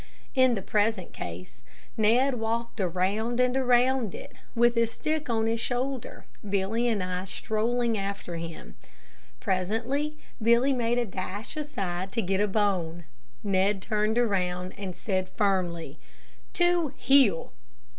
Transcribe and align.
In 0.33 0.55
the 0.55 0.63
present 0.63 1.13
case, 1.13 1.61
Ned 1.95 2.39
walked 2.39 2.79
around 2.79 3.39
and 3.39 3.55
around 3.55 4.15
it, 4.15 4.31
with 4.55 4.73
his 4.73 4.89
stick 4.89 5.29
on 5.29 5.45
his 5.45 5.59
shoulder, 5.59 6.25
Billy 6.49 6.87
and 6.87 7.03
I 7.03 7.25
strolling 7.25 7.95
after 7.99 8.37
him. 8.37 8.73
Presently 9.39 10.17
Billy 10.41 10.73
made 10.73 10.97
a 10.97 11.05
dash 11.05 11.55
aside 11.55 12.11
to 12.13 12.21
get 12.23 12.41
a 12.41 12.47
bone. 12.47 13.05
Ned 13.43 13.79
turned 13.79 14.17
around 14.17 14.73
and 14.75 14.95
said 14.95 15.29
firmly, 15.29 15.99
"To 16.55 16.93
heel!" 16.97 17.51